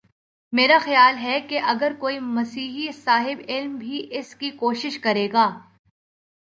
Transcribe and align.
میرا 0.53 0.77
خیال 0.81 1.17
ہے 1.17 1.39
کہ 1.41 1.59
اگر 1.63 1.91
کوئی 1.99 2.19
مسیحی 2.19 2.91
صاحب 2.91 3.41
علم 3.47 3.75
بھی 3.75 4.07
اس 4.11 4.35
کی 4.35 4.49
کوشش 4.49 4.99
کرے 4.99 5.27
گا۔ 5.33 5.49